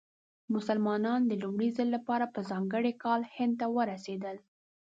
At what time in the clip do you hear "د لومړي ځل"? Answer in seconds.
1.27-1.87